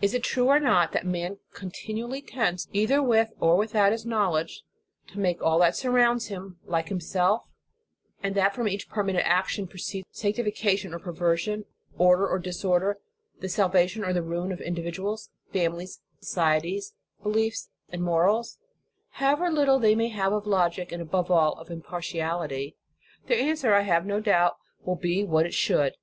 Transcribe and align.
Is 0.00 0.14
it 0.14 0.22
true 0.22 0.46
or 0.48 0.58
not, 0.58 0.92
that 0.92 1.04
man 1.04 1.38
cont 1.52 1.74
nually 1.84 2.26
tends, 2.26 2.68
either 2.72 3.02
with 3.02 3.34
or 3.38 3.54
without 3.58 3.92
his 3.92 4.06
knowledge, 4.06 4.62
25* 5.08 5.12
294 5.12 5.12
The 5.12 5.12
Sign 5.12 5.12
of 5.12 5.12
the 5.12 5.12
Cross. 5.12 5.12
to 5.12 5.20
make 5.20 5.42
all 5.42 5.58
that 5.58 5.76
surrounds 5.76 6.26
him 6.28 6.58
like 6.64 6.88
himself, 6.88 7.42
and 8.22 8.34
that 8.34 8.54
from 8.54 8.66
each 8.66 8.88
permanent 8.88 9.26
action 9.26 9.66
pro 9.68 9.76
ceeds 9.76 10.04
sanctification 10.10 10.94
or 10.94 10.98
perversion, 10.98 11.66
order 11.98 12.26
or 12.26 12.38
disorder, 12.38 12.98
the 13.40 13.50
salvation 13.50 14.04
or 14.04 14.14
the 14.14 14.22
ruin 14.22 14.52
of 14.52 14.60
individ 14.60 14.94
uals, 14.94 15.28
families, 15.52 16.00
societies, 16.18 16.94
beliefs 17.22 17.68
and 17.90 18.00
morals? 18.02 18.56
However 19.10 19.50
little 19.50 19.78
they 19.78 19.94
may 19.94 20.08
have 20.08 20.32
of 20.32 20.46
logic, 20.46 20.92
and 20.92 21.02
above 21.02 21.30
all, 21.30 21.58
of 21.58 21.68
impartiality, 21.70 22.74
their 23.26 23.38
answer, 23.38 23.74
I 23.74 23.82
have 23.82 24.06
no 24.06 24.18
doubt, 24.18 24.56
will 24.86 24.96
be 24.96 25.24
what 25.24 25.44
it 25.44 25.52
should. 25.52 25.96